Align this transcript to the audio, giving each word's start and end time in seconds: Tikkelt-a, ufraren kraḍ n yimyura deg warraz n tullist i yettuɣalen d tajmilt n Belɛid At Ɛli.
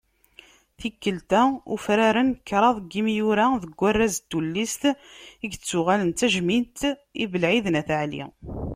Tikkelt-a, 0.79 1.41
ufraren 1.73 2.29
kraḍ 2.47 2.77
n 2.81 2.87
yimyura 2.93 3.45
deg 3.63 3.71
warraz 3.79 4.15
n 4.19 4.23
tullist 4.29 4.81
i 4.93 4.95
yettuɣalen 5.51 6.09
d 6.11 6.15
tajmilt 6.19 6.79
n 6.89 6.93
Belɛid 7.31 7.65
At 7.81 7.89
Ɛli. 8.01 8.23